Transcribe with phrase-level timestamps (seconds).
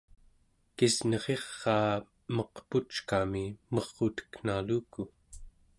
[0.77, 1.91] kisneriraa
[2.35, 5.01] meq puckami mer'uteknaluku